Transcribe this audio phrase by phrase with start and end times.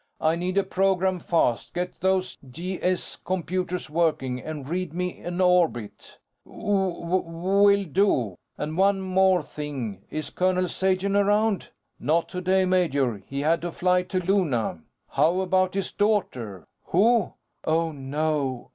[0.19, 1.75] "I need a program fast.
[1.75, 3.17] Get those G.S.
[3.17, 10.31] computers working and read me an orbit." "W will do." "And one more thing: Is
[10.31, 11.69] Colonel Sagen around?"
[11.99, 13.17] "Not today, major.
[13.27, 17.33] He had to fly to Luna." "How about his daughter?" "Who?"
[17.63, 18.69] _Oh, no!